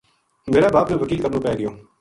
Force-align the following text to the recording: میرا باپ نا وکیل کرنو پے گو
میرا 0.53 0.67
باپ 0.73 0.87
نا 0.91 0.95
وکیل 1.01 1.19
کرنو 1.23 1.39
پے 1.43 1.51
گو 1.59 1.69